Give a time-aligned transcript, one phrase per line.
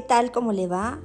[0.00, 0.32] ¿Qué tal?
[0.32, 0.98] ¿Cómo le va?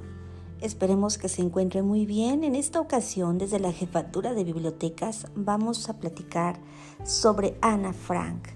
[0.62, 2.44] Esperemos que se encuentre muy bien.
[2.44, 6.58] En esta ocasión, desde la Jefatura de Bibliotecas, vamos a platicar
[7.04, 8.48] sobre Ana Frank.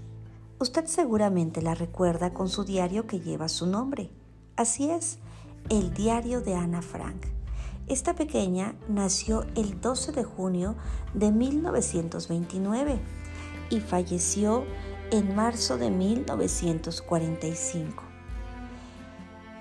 [0.57, 4.09] Usted seguramente la recuerda con su diario que lleva su nombre.
[4.55, 5.19] Así es,
[5.69, 7.27] el diario de Ana Frank.
[7.85, 10.75] Esta pequeña nació el 12 de junio
[11.13, 12.99] de 1929
[13.69, 14.63] y falleció
[15.11, 18.05] en marzo de 1945.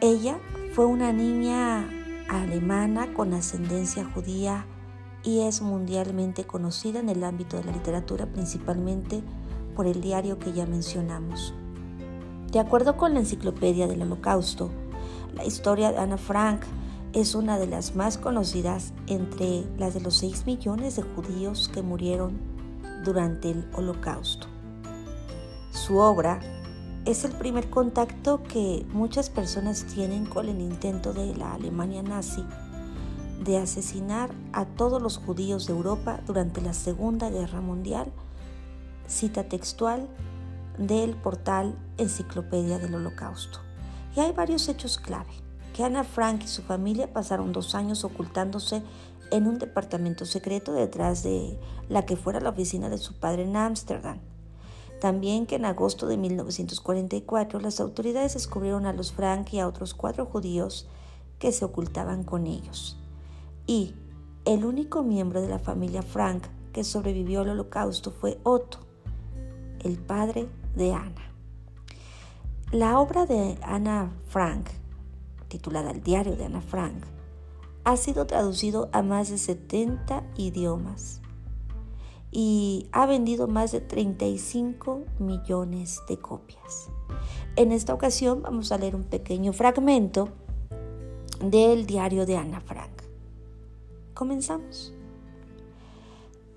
[0.02, 0.40] Ella
[0.80, 1.90] fue una niña
[2.30, 4.64] alemana con ascendencia judía
[5.22, 9.22] y es mundialmente conocida en el ámbito de la literatura, principalmente
[9.76, 11.52] por el diario que ya mencionamos.
[12.50, 14.70] De acuerdo con la Enciclopedia del Holocausto,
[15.34, 16.62] la historia de Ana Frank
[17.12, 21.82] es una de las más conocidas entre las de los 6 millones de judíos que
[21.82, 22.38] murieron
[23.04, 24.46] durante el Holocausto.
[25.72, 26.40] Su obra
[27.10, 32.44] es el primer contacto que muchas personas tienen con el intento de la Alemania nazi
[33.42, 38.12] de asesinar a todos los judíos de Europa durante la Segunda Guerra Mundial,
[39.08, 40.08] cita textual
[40.78, 43.58] del portal Enciclopedia del Holocausto.
[44.14, 45.32] Y hay varios hechos clave,
[45.74, 48.82] que Ana Frank y su familia pasaron dos años ocultándose
[49.32, 51.58] en un departamento secreto detrás de
[51.88, 54.20] la que fuera la oficina de su padre en Ámsterdam
[55.00, 59.94] también que en agosto de 1944 las autoridades descubrieron a los Frank y a otros
[59.94, 60.88] cuatro judíos
[61.38, 62.98] que se ocultaban con ellos.
[63.66, 63.94] Y
[64.44, 68.78] el único miembro de la familia Frank que sobrevivió al holocausto fue Otto,
[69.80, 71.32] el padre de Ana.
[72.70, 74.68] La obra de Ana Frank,
[75.48, 77.02] titulada El diario de Ana Frank,
[77.84, 81.20] ha sido traducido a más de 70 idiomas
[82.30, 86.88] y ha vendido más de 35 millones de copias.
[87.56, 90.28] En esta ocasión vamos a leer un pequeño fragmento
[91.44, 92.90] del diario de Ana Frank.
[94.14, 94.94] Comenzamos.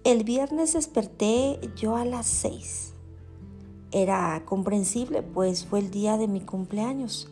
[0.03, 2.93] El viernes desperté yo a las 6.
[3.91, 7.29] Era comprensible, pues fue el día de mi cumpleaños,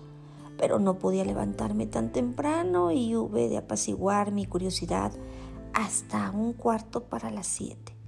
[0.57, 5.11] pero no podía levantarme tan temprano y hube de apaciguar mi curiosidad
[5.73, 8.00] hasta un cuarto para las 7.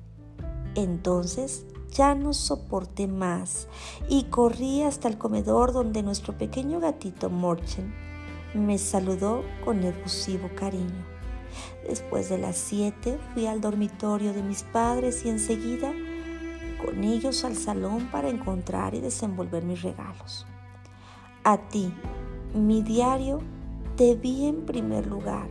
[0.76, 3.68] Entonces ya no soporté más
[4.10, 7.94] y corrí hasta el comedor donde nuestro pequeño gatito Morchen
[8.56, 11.06] me saludó con efusivo cariño.
[11.88, 15.92] Después de las siete fui al dormitorio de mis padres y enseguida
[16.84, 20.46] con ellos al salón para encontrar y desenvolver mis regalos.
[21.44, 21.94] A ti,
[22.56, 23.40] mi diario,
[23.96, 25.48] te vi en primer lugar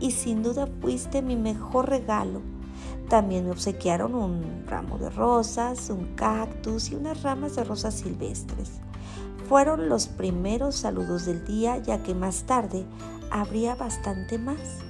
[0.00, 2.40] y sin duda fuiste mi mejor regalo
[3.08, 8.80] también me obsequiaron un ramo de rosas, un cactus y unas ramas de rosas silvestres.
[9.48, 12.86] Fueron los primeros saludos del día ya que más tarde
[13.30, 14.80] habría bastante más.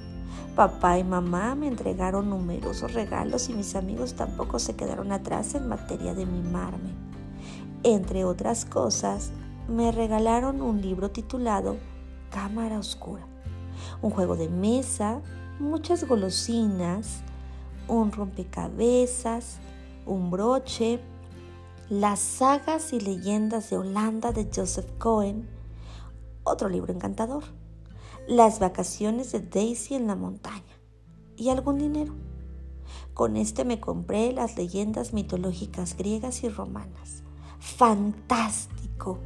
[0.55, 5.67] Papá y mamá me entregaron numerosos regalos y mis amigos tampoco se quedaron atrás en
[5.67, 6.93] materia de mimarme.
[7.83, 9.31] Entre otras cosas,
[9.67, 11.75] me regalaron un libro titulado
[12.29, 13.27] Cámara Oscura,
[14.01, 15.21] un juego de mesa,
[15.59, 17.21] muchas golosinas,
[17.87, 19.57] un rompecabezas,
[20.05, 20.99] un broche,
[21.89, 25.47] las sagas y leyendas de Holanda de Joseph Cohen,
[26.43, 27.43] otro libro encantador,
[28.27, 30.63] las vacaciones de Daisy en la montaña
[31.35, 32.13] y algún dinero.
[33.13, 37.23] Con este me compré las leyendas mitológicas griegas y romanas.
[37.59, 39.19] ¡Fantástico!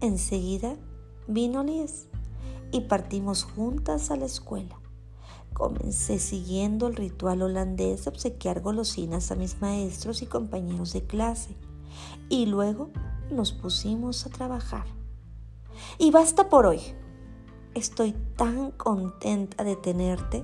[0.00, 0.76] Enseguida
[1.26, 2.08] vino Lies
[2.72, 4.78] y partimos juntas a la escuela.
[5.56, 11.56] Comencé siguiendo el ritual holandés de obsequiar golosinas a mis maestros y compañeros de clase.
[12.28, 12.90] Y luego
[13.30, 14.84] nos pusimos a trabajar.
[15.96, 16.80] Y basta por hoy.
[17.74, 20.42] Estoy tan contenta de tenerte.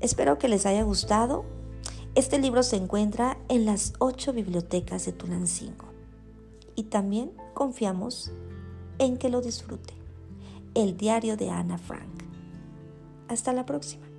[0.00, 1.44] Espero que les haya gustado.
[2.14, 5.84] Este libro se encuentra en las ocho bibliotecas de Tulancingo.
[6.76, 8.32] Y también confiamos
[8.98, 9.92] en que lo disfrute.
[10.74, 12.19] El diario de Ana Frank.
[13.30, 14.09] Hasta la próxima.